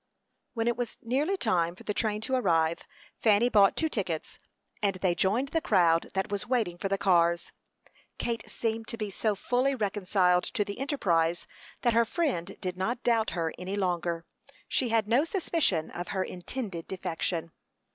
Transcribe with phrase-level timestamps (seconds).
[0.55, 2.87] When it was nearly time for the train to arrive,
[3.19, 4.39] Fanny bought two tickets,
[4.81, 7.51] and they joined the crowd that was waiting for the cars.
[8.17, 11.45] Kate seemed to be so fully reconciled to the enterprise,
[11.83, 14.25] that her friend did not doubt her any longer;
[14.67, 17.51] she had no suspicion of her intended defection.